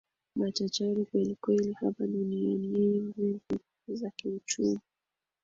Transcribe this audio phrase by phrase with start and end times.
[0.35, 3.39] machachari kweli kweli hapa duniani yenye nguvu
[3.87, 4.79] za kiuchumi